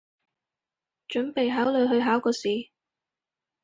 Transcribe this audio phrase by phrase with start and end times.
[1.09, 2.71] 準備考慮去考個試